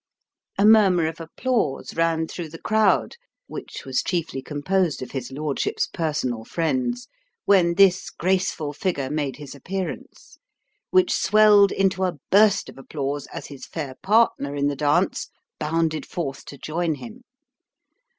A 0.57 0.65
murmur 0.65 1.05
of 1.05 1.19
applause 1.21 1.95
ran 1.95 2.27
through 2.27 2.49
the 2.49 2.59
crowd 2.61 3.17
(which 3.45 3.85
was 3.85 4.01
chiefly 4.01 4.41
composed 4.41 5.03
of 5.03 5.11
his 5.11 5.31
lordship's 5.31 5.85
personal 5.85 6.43
friends), 6.43 7.07
when 7.45 7.75
this 7.75 8.09
graceful 8.09 8.73
figure 8.73 9.11
made 9.11 9.35
his 9.35 9.53
appearance, 9.53 10.39
which 10.89 11.13
swelled 11.13 11.71
into 11.71 12.03
a 12.03 12.17
burst 12.31 12.67
of 12.67 12.79
applause 12.79 13.27
as 13.31 13.45
his 13.45 13.67
fair 13.67 13.93
partner 14.01 14.55
in 14.55 14.69
the 14.69 14.75
dance 14.75 15.29
bounded 15.59 16.07
forth 16.07 16.45
to 16.45 16.57
join 16.57 16.95
him. 16.95 17.21